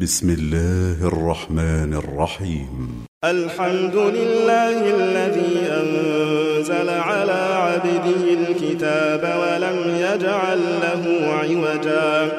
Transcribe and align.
بسم 0.00 0.30
الله 0.30 1.08
الرحمن 1.08 1.94
الرحيم. 1.94 3.04
الحمد 3.24 3.96
لله 3.96 4.94
الذي 4.94 5.56
أنزل 5.70 6.88
على 6.90 7.42
عبده 7.54 8.22
الكتاب 8.40 9.22
ولم 9.40 9.78
يجعل 9.96 10.58
له 10.82 11.04
عوجا. 11.32 12.32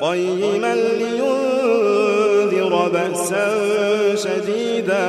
قيما 0.00 0.74
لينذر 0.74 2.72
بأسا 2.88 3.48
شديدا 4.14 5.08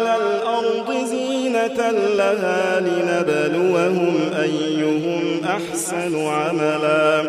لها 2.17 2.79
لنبلوهم 2.79 4.15
أيهم 4.41 5.41
أحسن 5.45 6.27
عملا. 6.27 7.21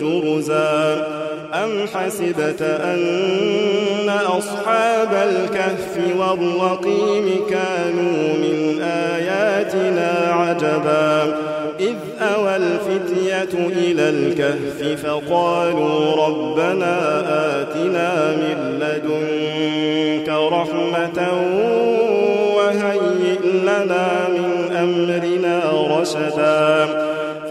جرزا. 0.00 1.06
أم 1.54 1.86
حسبت 1.94 2.62
أن 2.62 4.08
أصحاب 4.08 5.12
الكهف 5.12 5.98
والرقيم 6.18 7.46
كانوا 7.50 8.34
من 8.34 8.82
آياتنا 8.82 10.32
عجبا. 10.32 11.47
إذ 12.28 12.34
أوى 12.34 12.56
الفتية 12.56 13.58
إلى 13.68 14.08
الكهف 14.08 15.06
فقالوا 15.06 16.26
ربنا 16.26 17.22
آتنا 17.60 18.36
من 18.36 18.78
لدنك 18.80 20.28
رحمة 20.28 21.28
وهيئ 22.56 23.38
لنا 23.62 24.28
من 24.28 24.76
أمرنا 24.76 25.60
رشدا 25.98 26.86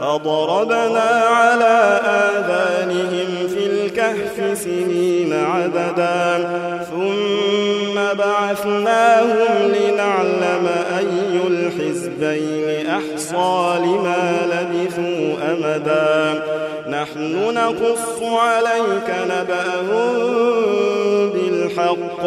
فضربنا 0.02 1.10
على 1.30 2.00
آذانهم 2.06 3.48
في 3.48 3.66
الكهف 3.66 4.58
سنين 4.58 5.34
عددا 5.34 6.50
ثم 6.92 8.18
بعثناهم 8.18 9.54
لنعلم 9.62 10.68
أي 10.98 11.27
الحزبين 12.22 12.88
أحصى 12.88 13.80
لما 13.80 14.38
لبثوا 14.46 15.52
أمدا. 15.52 16.44
نحن 16.90 17.54
نقص 17.54 18.24
عليك 18.24 19.10
نبأهم 19.30 20.10
بالحق. 21.30 22.24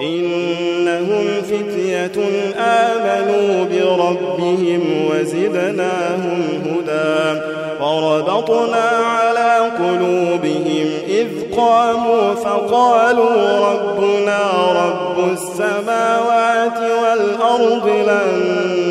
إنهم 0.00 1.42
فتية 1.42 2.18
آمنوا 2.58 3.64
بربهم 3.64 4.82
وزدناهم 5.10 6.42
هدى. 6.64 7.40
وربطنا 7.80 8.88
على 9.04 9.70
قلوبهم 9.78 10.88
إذ 11.08 11.56
قاموا 11.56 12.34
فقالوا 12.34 13.66
ربنا 13.72 14.40
رب 14.72 15.32
السماوات 15.32 16.78
والأرض 17.02 17.88
لن 17.88 18.83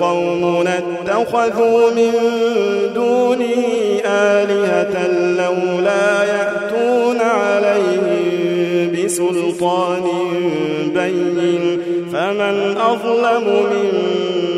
قوم 0.00 0.64
اتخذوا 0.66 1.90
من 1.90 2.12
دونه 2.94 3.64
آلهة 4.06 5.08
لولا 5.08 6.24
يأتون 6.24 7.20
عليهم 7.20 8.92
بسلطان 8.92 10.04
بين. 10.94 11.64
فمن 12.12 12.76
أظلم 12.76 13.46
ممن 13.46 14.53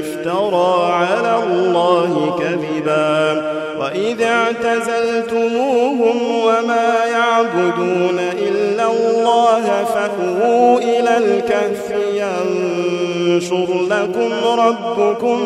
افترى 0.00 0.92
على 0.92 1.42
الله 1.46 2.36
كذبا 2.38 3.56
وإذ 3.80 4.22
اعتزلتموهم 4.22 6.16
وما 6.44 7.04
يعبدون 7.12 8.18
إلا 8.18 8.86
الله 8.86 9.84
فأووا 9.84 10.78
إلى 10.78 11.18
الكهف 11.18 11.94
ينشر 12.14 13.66
لكم 13.90 14.30
ربكم 14.58 15.40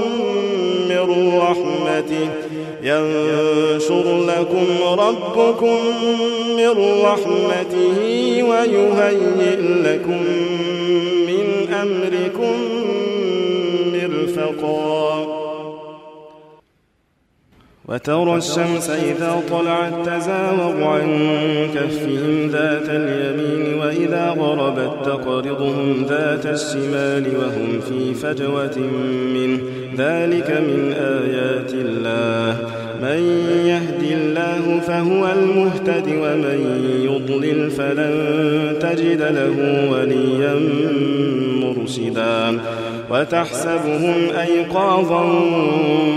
من 0.88 1.38
رحمته 1.38 2.28
ينشر 2.82 4.24
لكم 4.24 4.66
ربكم 4.98 5.78
من 6.56 7.02
رحمته 7.04 7.98
ويهيئ 8.42 9.60
لكم 9.60 10.22
من 11.26 11.74
أمركم 11.82 12.54
مرفقا 14.50 15.40
وترى 17.88 18.36
الشمس 18.36 18.90
إذا 18.90 19.42
طلعت 19.50 19.92
تزاور 20.06 20.84
عن 20.84 21.08
كفهم 21.74 22.48
ذات 22.50 22.88
اليمين 22.88 23.78
وإذا 23.80 24.28
غربت 24.28 25.06
تقرضهم 25.06 26.06
ذات 26.08 26.46
الشمال 26.46 27.24
وهم 27.36 27.80
في 27.80 28.14
فجوة 28.14 28.78
منه. 29.34 29.60
ذلك 29.96 30.50
من 30.50 30.92
آيات 30.92 31.72
الله. 31.74 32.56
من 33.02 33.22
يهد 33.66 34.02
الله 34.02 34.80
فهو 34.80 35.32
المهتد 35.32 36.06
ومن 36.08 36.60
يضلل 37.04 37.70
فلن 37.70 38.78
تجد 38.80 39.22
له 39.22 39.90
وليا 39.90 40.54
مرشدا. 41.62 42.60
وتحسبهم 43.10 44.14
أيقاظا 44.40 45.22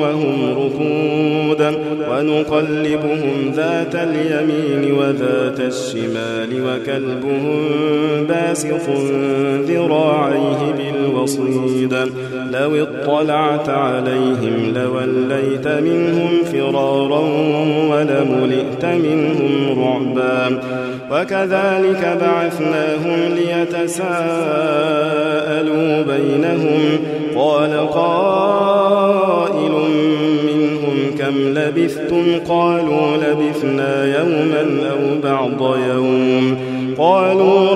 وهم 0.02 0.56
ركودا 0.58 1.74
ونقلبهم 2.12 3.52
ذات 3.56 3.96
اليمين 3.96 4.94
وذات 4.94 5.60
الشمال 5.60 6.50
وكلبهم 6.66 7.64
باسط 8.30 8.90
ذراعيه 9.68 10.74
بالوصيد 10.78 11.94
لو 12.52 12.84
اطلعت 12.84 13.70
عليهم 13.70 14.74
لوليت 14.76 15.68
منهم 15.68 16.30
فرارا 16.44 17.20
ولملئت 17.90 18.86
منهم 18.86 19.80
رعبا 19.80 20.62
وكذلك 21.12 22.18
بعثناهم 22.22 23.36
ليتساءلوا 23.36 24.04
بينهم. 26.02 27.00
قال 27.36 27.90
قائل 27.90 29.72
منهم 30.48 30.98
كم 31.20 31.36
لبثتم؟ 31.38 32.26
قالوا 32.50 33.18
لبثنا 33.18 34.06
يوما 34.20 34.66
أو 34.92 35.00
بعض 35.24 35.78
يوم. 35.90 36.58
قالوا 36.98 37.76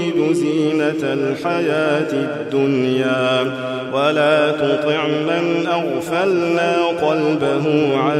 زينة 0.33 1.03
الحياة 1.03 2.13
الدنيا 2.13 3.51
ولا 3.93 4.51
تطع 4.51 5.07
من 5.07 5.67
أغفلنا 5.67 6.75
قلبه 7.01 7.97
عن 7.97 8.19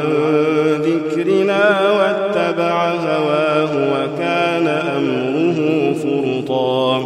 ذكرنا 0.82 1.92
واتبع 1.92 2.92
هواه 2.92 3.72
وكان 3.94 4.68
أمره 4.68 5.94
فرطا. 5.94 6.98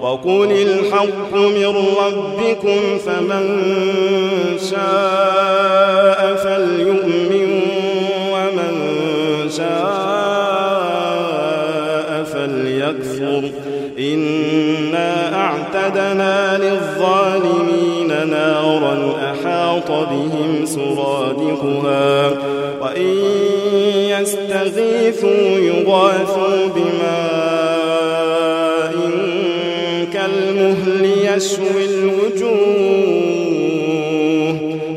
وقل 0.00 0.52
الحق 0.52 1.34
من 1.34 1.74
ربكم 2.06 2.98
فمن 3.06 3.66
شاء 4.70 6.34
فليؤمن 6.34 7.13
سرادقها 20.64 22.30
وإن 22.80 23.16
يستغيثوا 24.08 25.58
يغاثوا 25.58 26.66
بماء 26.76 27.14
كالمهل 30.12 31.04
يشوي 31.04 31.84
الوجوه. 31.84 32.54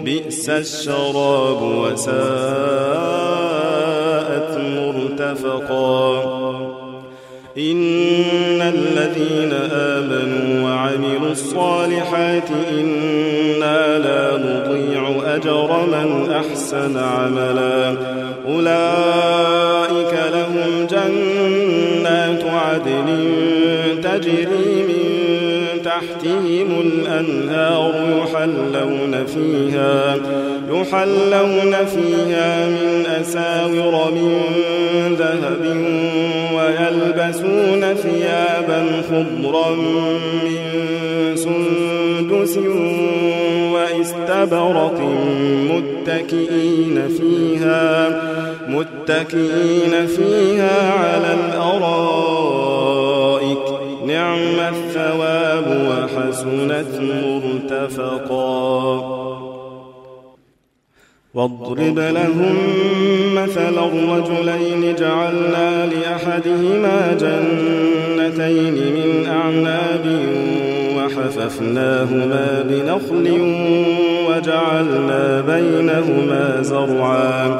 بئس 0.04 0.50
الشراب 0.50 1.62
وساءت 1.62 2.18
مرتفقا. 4.58 6.08
إن 7.58 8.62
الذين 8.62 9.54
آمنوا 9.72 10.70
وعملوا 10.70 11.32
الصالحات 11.32 12.50
نضيع 12.52 12.97
أجر 15.94 16.08
من 16.08 16.32
أحسن 16.32 16.98
عملا. 16.98 17.96
أولئك 18.48 20.14
لهم 20.34 20.88
جنات 20.90 22.44
عدن 22.44 23.08
تجري 24.04 24.84
من 24.88 25.08
تحتهم 25.84 26.82
الأنهار 26.82 27.94
يحلون 28.18 29.26
فيها 29.26 30.16
يحلون 30.72 31.76
فيها 31.86 32.68
من 32.68 33.06
أساور 33.22 34.12
من 34.12 35.16
ذهب 35.20 35.78
ويلبسون 36.56 37.94
ثيابا 37.94 38.86
خضرا 39.10 39.76
من 40.44 41.36
سندس 41.36 42.58
واستبرق 44.08 45.00
متكئين 45.72 47.08
فيها 47.08 47.88
متكئين 48.68 50.08
فيها 50.08 50.92
على 50.94 51.34
الأرائك. 51.34 52.78
نعم 54.08 54.60
الثواب 54.74 55.68
وحسنت 55.90 56.92
مرتفقا. 57.02 58.78
واضرب 61.34 62.00
لهم 62.00 62.56
مثل 63.36 63.76
الرجلين 63.78 64.96
جعلنا 64.96 65.86
لأحدهما 65.86 67.18
جنتين 67.20 68.74
من 68.74 69.26
أعناب 69.26 70.06
وحففناهما 71.38 72.66
بنخل 72.70 73.28
وجعلنا 74.30 75.42
بينهما 75.42 76.58
زرعا 76.62 77.60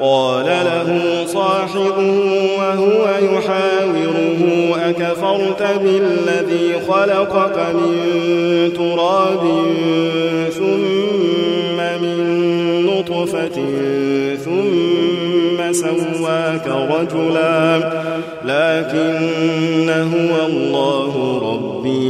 قال 0.00 0.46
له 0.46 1.24
صاحبه 1.26 1.98
وهو 2.58 3.08
يحاوره 3.22 4.40
أكفرت 4.88 5.62
بالذي 5.82 6.80
خلقك 6.88 7.58
من 7.74 8.72
تراب 8.76 9.42
ثم 10.52 11.76
من 12.02 12.20
نطفة 12.86 13.56
ثم 14.44 15.72
سواك 15.72 16.66
رجلا 16.66 17.78
لكن 18.44 19.90
هو 19.90 20.46
الله 20.46 21.40
ربي. 21.52 22.09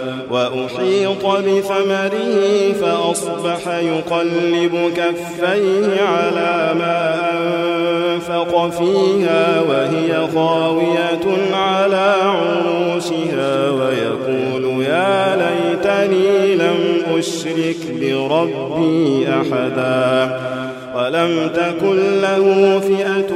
وأحيط 0.31 1.25
بثمره 1.25 2.73
فأصبح 2.81 3.67
يقلب 3.67 4.91
كفيه 4.97 6.01
على 6.01 6.73
ما 6.79 7.31
أنفق 8.13 8.69
فيها 8.69 9.61
وهي 9.69 10.27
خاوية 10.35 11.53
على 11.53 12.15
عروشها 12.23 13.69
ويقول 13.69 14.83
يا 14.83 15.35
ليتني 15.35 16.55
لم 16.55 17.01
أشرك 17.17 17.77
بربي 18.01 19.27
أحدا 19.29 20.39
ولم 20.95 21.49
تكن 21.55 22.21
له 22.21 22.79
فئة 22.79 23.35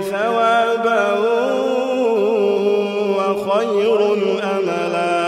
ثوابا 0.00 1.04
وخير 3.16 4.00
أملا. 4.56 5.18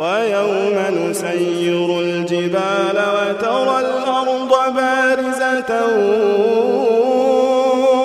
ويوم 0.00 0.76
نسير 1.10 2.00
الجبال 2.00 2.98
وترى 3.14 3.76
الأرض 3.80 4.52
بارزة 4.76 5.72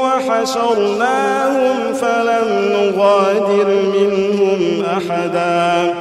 وحشرناهم 0.04 1.94
فلم 1.94 2.48
نغادر 2.74 3.68
منهم 3.94 4.62
أحدا. 4.98 5.94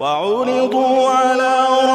وعرضوا 0.00 1.08
على 1.08 1.57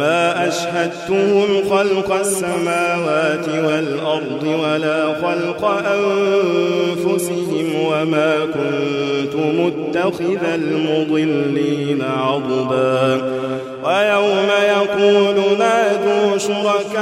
ما 0.00 0.48
أشهدتهم 0.48 1.48
خلق 1.70 2.12
السماوات 2.12 3.48
والأرض 3.48 4.42
ولا 4.42 5.14
خلق 5.14 5.64
أنفسهم 5.94 7.66
وما 7.86 8.34
كنت 8.54 9.34
متخذ 9.34 10.44
المضلين 10.54 12.02
عضبا. 12.02 13.20
ويوم 13.84 14.48
يقول 14.68 15.36
نادوا 15.58 16.38
شركائي 16.38 17.00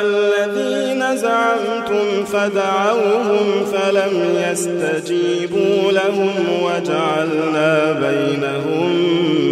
الذين 0.00 1.16
زعمتم 1.16 2.24
فدعوهم 2.32 3.66
فلم 3.72 4.14
يستجيبوا 4.50 5.92
لهم 5.92 6.34
وجعلنا 6.62 7.92
بينهم 7.92 9.51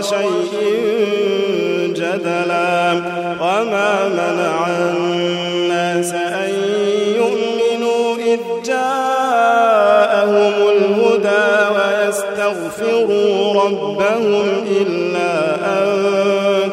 شيء 0.00 0.52
جدلا 1.96 2.92
وما 3.40 4.08
منع 4.08 4.66
الناس 4.68 6.12
أن 6.12 6.50
يؤمنوا 7.16 8.16
إذ 8.16 8.38
جاءهم 8.66 10.52
الهدى 10.76 11.48
ويستغفروا 11.76 13.62
ربهم 13.62 14.44
إلا 14.80 15.54
أن 15.78 15.86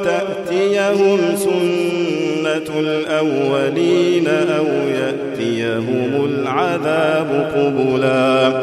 تأتيهم 0.03 1.19
سنة 1.35 2.79
الأولين 2.79 4.27
أو 4.27 4.65
يأتيهم 4.87 6.25
العذاب 6.29 7.51
قبلا 7.55 8.62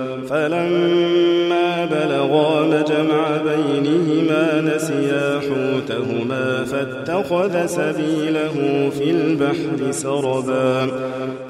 فلما 0.31 1.85
بلغا 1.85 2.61
مجمع 2.61 3.25
بينهما 3.37 4.61
نسيا 4.61 5.39
حوتهما 5.39 6.45
فاتخذ 6.71 7.65
سبيله 7.65 8.55
في 8.97 9.07
البحر 9.11 9.91
سربا. 9.91 10.87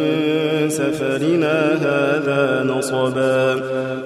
سفرنا 0.68 1.56
هذا 1.82 2.42
نصبا. 2.62 3.42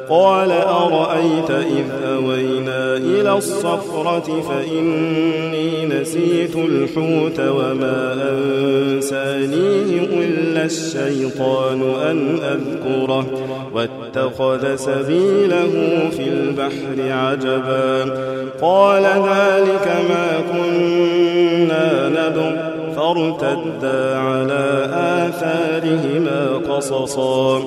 قال 0.09 0.51
أرأيت 0.53 1.51
إذ 1.51 1.89
أوينا 2.17 2.82
إلى 3.05 3.33
الصخرة 3.33 4.43
فإني 4.49 5.87
نسيت 5.87 6.57
الحوت 6.57 7.41
وما 7.41 8.17
أنسانيه 8.31 10.05
إلا 10.12 10.65
الشيطان 10.65 11.83
أن 12.11 12.38
أذكره. 12.43 13.27
واتخذ 13.75 14.77
سبيله 14.77 15.71
في 16.11 16.29
البحر 16.29 17.12
عجبا. 17.12 18.15
قال 18.62 19.03
ذلك 19.05 19.93
ما 20.09 20.41
كنا 20.53 22.09
نبغ. 22.09 22.73
فارتدا 22.97 24.19
على 24.19 24.88
آثارهما 24.93 26.61
قصصا. 26.69 27.59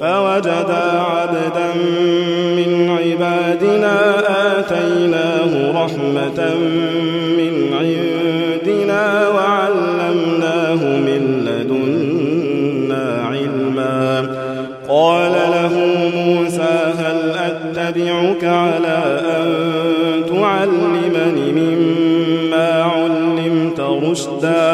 فوجدا 0.00 0.84
عبدا 1.00 1.74
من 2.56 2.98
عبادنا 2.98 4.19
رحمة 5.84 6.40
من 7.38 7.54
عندنا 7.80 9.28
وعلمناه 9.28 10.82
من 10.84 11.22
لدنا 11.46 13.04
علما. 13.30 14.36
قال 14.88 15.32
له 15.32 15.74
موسى 16.16 16.74
هل 16.98 17.18
أتبعك 17.48 18.44
على 18.44 19.20
أن 19.38 19.48
تعلمني 20.28 21.48
مما 21.52 22.68
علمت 22.82 23.80
رشدا؟ 23.80 24.70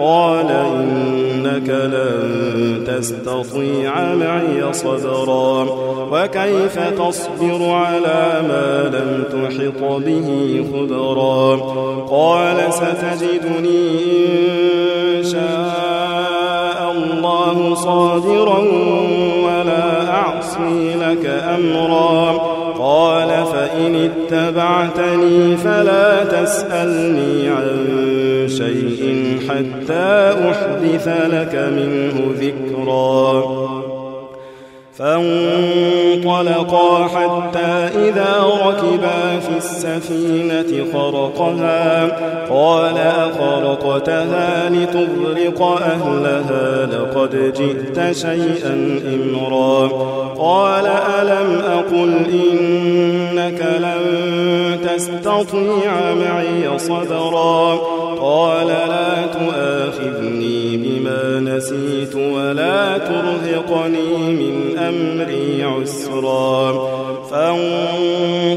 قال 0.00 0.50
إنك 0.50 1.68
لن 1.68 2.09
تستطيع 3.00 4.14
معي 4.14 4.72
صبرا؟ 4.72 5.66
وكيف 6.12 6.78
تصبر 6.78 7.70
على 7.70 8.42
ما 8.48 8.90
لم 8.94 9.24
تحط 9.32 9.82
به 9.82 10.64
خبرا؟ 10.72 11.56
قال 12.10 12.72
ستجدني 12.72 13.90
إن 15.18 15.24
شاء 15.24 16.92
الله 16.92 17.74
صابرا 17.74 18.58
ولا 19.44 20.10
أعصي 20.10 20.94
لك 20.94 21.26
أمرا. 21.26 22.32
قال 22.78 23.28
فإن 23.28 24.10
اتبعتني 24.10 25.56
فلا 25.56 26.24
تسألني 26.24 27.48
عن 27.48 27.86
شيء 28.48 29.29
حتى 29.48 30.34
أحدث 30.50 31.08
لك 31.08 31.54
منه 31.54 32.16
ذكرا. 32.40 33.42
فانطلقا 34.98 36.88
حتى 37.08 37.72
إذا 38.08 38.32
ركبا 38.66 39.38
في 39.40 39.56
السفينة 39.56 40.92
خرقها. 40.92 42.08
قال 42.50 42.98
أخرقتها 42.98 44.70
لتغرق 44.70 45.62
أهلها 45.62 46.86
لقد 46.86 47.52
جئت 47.56 48.16
شيئا 48.16 49.00
إمرا. 49.14 49.88
قال 50.38 50.86
ألم 51.20 51.60
أقل 51.64 52.12
إنك 52.32 53.60
لن 53.78 54.00
تستطيع 55.00 56.14
معي 56.14 56.78
صبرا. 56.78 57.78
قال 58.20 58.66
لا 58.66 59.26
تؤاخذني 59.26 60.76
بما 60.76 61.40
نسيت 61.40 62.14
ولا 62.14 62.98
ترهقني 62.98 64.16
من 64.16 64.78
أمري 64.78 65.62
عسرا. 65.62 66.72
فانطلقا 67.30 68.48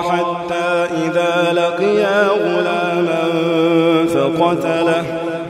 حتى 0.00 0.88
إذا 1.04 1.52
لقيا 1.52 2.28
غلاما 2.28 3.24
فقتله. 4.14 5.21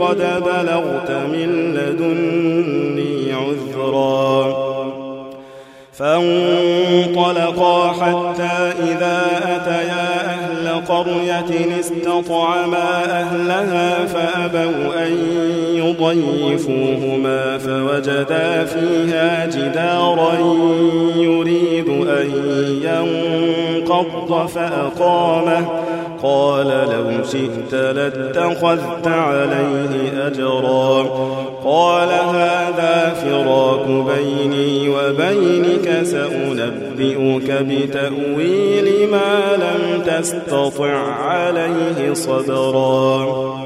قد 0.00 0.18
بلغت 0.44 1.10
من 1.10 1.74
لدني 1.74 3.32
عذرا. 3.32 4.66
فانطلقا 5.98 7.92
حتى 7.92 8.72
إذا 8.82 9.22
أتيا 9.44 10.26
أهل 10.26 10.68
قرية 10.88 11.80
استطعما 11.80 13.04
أهلها 13.04 14.06
فأبوا 14.06 15.06
أن 15.06 15.12
يضيفوهما 15.74 17.58
فوجدا 17.58 18.64
فيها 18.64 19.46
جدارا 19.46 20.32
يريد 21.16 21.88
أن 21.88 22.30
ينقض 22.82 24.46
فأقامه 24.46 25.66
قال 26.22 26.66
لو 26.66 27.24
شئت 27.24 27.74
لاتخذت 27.74 29.06
عليه 29.06 30.26
أجرا. 30.26 31.02
قال 31.64 32.08
هذا 32.08 33.14
فراق 33.14 33.86
بيني 33.86 34.88
وبينك 34.88 36.02
سأنبئك 36.02 37.50
بتأويل 37.50 39.10
ما 39.10 39.56
لم 39.56 40.02
تستطع 40.02 40.96
عليه 41.12 42.14
صبرا. 42.14 43.65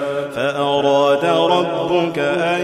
ربك 1.61 2.19
أن 2.19 2.61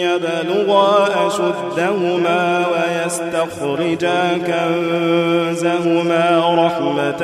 يبلغا 0.00 1.08
أشدهما 1.26 2.64
ويستخرجا 2.72 4.38
كنزهما 4.46 6.24
رحمة 6.66 7.22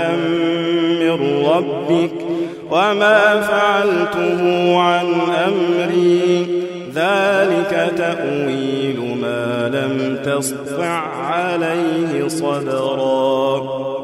من 1.00 1.44
ربك 1.46 2.12
وما 2.70 3.40
فعلته 3.40 4.40
عن 4.78 5.06
أمري. 5.46 6.46
ذلك 6.94 7.92
تأويل 7.96 9.18
ما 9.22 9.68
لم 9.68 10.18
تسطع 10.24 11.02
عليه 11.24 12.28
صبرا 12.28 14.03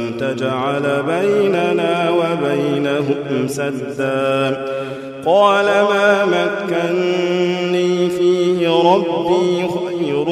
تجعل 0.21 1.03
بيننا 1.07 2.09
وبينهم 2.09 3.47
سدا. 3.47 4.65
قال 5.25 5.65
ما 5.65 6.25
مكني 6.25 8.09
فيه 8.09 8.67
ربي 8.67 9.67
خير 9.67 10.25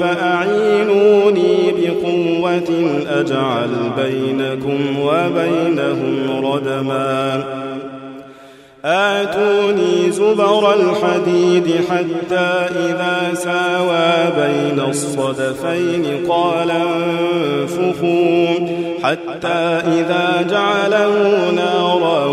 فأعينوني 0.00 1.54
بقوة 1.78 2.70
أجعل 3.08 3.70
بينكم 3.96 4.80
وبينهم 5.00 6.46
ردما. 6.46 7.44
آتوني 8.84 10.10
زبر 10.10 10.74
الحديد 10.74 11.80
حتى 11.90 12.68
إذا 12.76 13.34
ساوى 13.34 14.32
بين 14.36 14.80
الصدفين 14.88 16.26
قال 16.28 16.70
انفخوا 16.70 18.46
حتى 19.02 19.82
إذا 19.98 20.46
جعله 20.50 21.50
نارا 21.50 22.26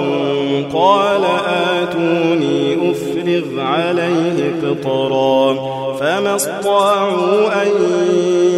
قال 0.74 1.22
آتوني 1.48 2.92
أفرغ 2.92 3.62
عليه 3.62 4.54
قطرا 4.64 5.54
فما 6.00 6.36
استطاعوا 6.36 7.64
أن 7.64 7.72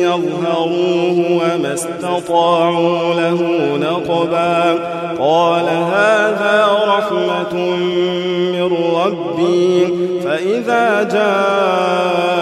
يظهروه 0.07 1.17
وما 1.31 1.71
استطاعوا 1.73 3.13
له 3.13 3.39
نقبا. 3.81 4.57
قال 5.19 5.67
هذا 5.69 6.67
رحمة 6.87 7.53
من 8.53 8.67
ربي 8.95 9.67
فإذا 10.23 10.85
جاء 11.03 12.37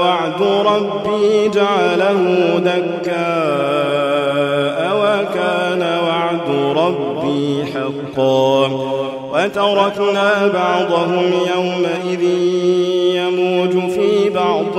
وعد 0.00 0.40
ربي 0.66 1.48
جعله 1.48 2.20
دكاء 2.58 3.20
وكان 5.02 5.82
وعد 6.06 6.48
ربي 6.76 7.46
حقا. 7.74 8.62
وتركنا 9.32 10.30
بعضهم 10.46 11.26
يومئذ 11.54 12.22
يموج 13.16 13.72
في 13.90 14.30
بعض 14.30 14.74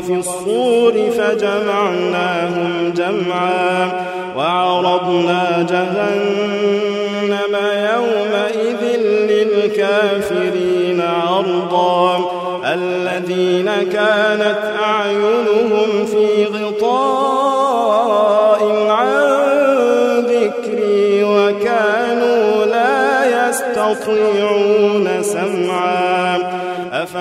ونفخ 0.00 0.06
في 0.06 0.14
الصور 0.14 1.10
فجمعناهم 1.10 2.92
جمعا 2.96 3.92
وعرضنا 4.36 5.66
جهنم 5.70 7.56
يومئذ 7.94 8.82
للكافرين 9.30 11.00
عرضا 11.00 12.30
الذين 12.66 13.70
كانت 13.92 14.58
أعينهم 14.82 15.99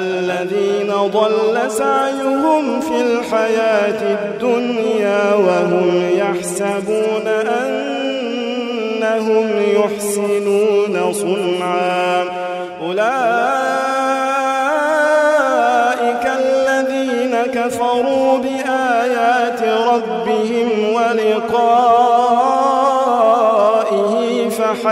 الذين 0.00 0.90
ضل 0.92 1.70
سعيهم 1.70 2.80
في 2.80 3.00
الحياة 3.00 4.00
الدنيا 4.18 5.34
وهم 5.34 5.88
يحسبون 6.16 7.26
أنهم 8.46 9.46
يحسنون 9.76 11.12
صنعا. 11.12 12.24
أولئك 12.82 13.59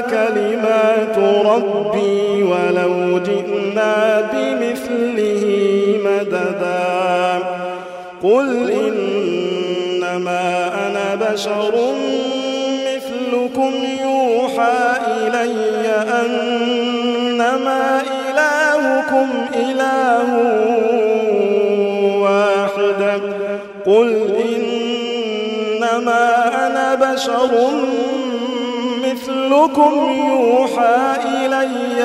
كلمات 0.00 1.18
ربي 1.46 2.42
ولو 2.42 3.18
مثله 4.62 5.44
مددا. 6.04 7.38
قل 8.22 8.70
إنما 8.70 10.44
أنا 10.86 11.14
بشر 11.14 11.74
مثلكم 12.86 13.72
يوحى 14.02 14.78
إلي 15.06 15.86
أنما 16.24 17.82
إلهكم 18.02 19.28
إله 19.54 20.28
واحد. 22.22 23.00
قل 23.86 24.10
إنما 25.78 26.24
أنا 26.66 26.86
بشر 26.94 27.52
مثلكم 27.54 28.17
يوحى 29.52 31.16
إلي 31.24 32.02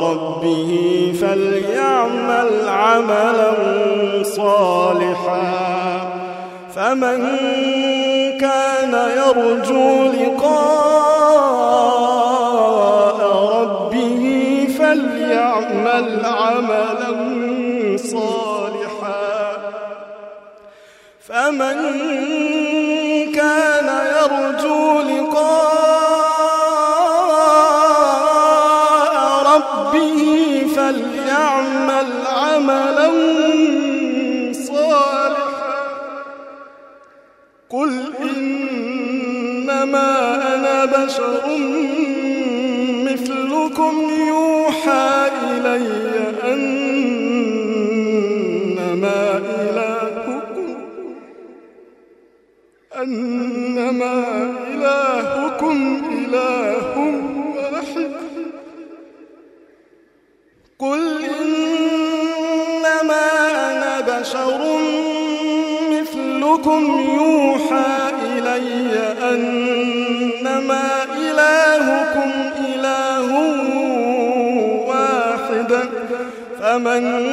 ربه 0.03 0.71
فليعمل 1.21 2.49
عملا 2.67 3.51
صالحا 4.23 5.55
فمن 6.75 7.44
يرجو 9.27 10.11
لقاء 10.11 10.84
مثلكم 43.03 43.93
يوحى 44.27 44.34
فمن 76.95 77.24